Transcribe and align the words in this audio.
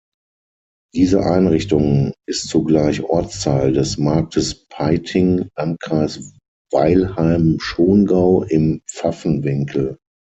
Diese 0.95 1.23
Einrichtung 1.23 2.13
ist 2.27 2.49
zugleich 2.49 3.03
Ortsteil 3.03 3.71
des 3.71 3.99
Marktes 3.99 4.65
Peiting, 4.69 5.49
Landkreis 5.55 6.31
Weilheim-Schongau, 6.71 8.41
im 8.49 8.81
Pfaffenwinkel. 8.89 9.97